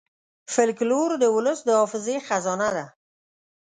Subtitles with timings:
[0.53, 2.85] فلکور د ولس د حافظې خزانه ده.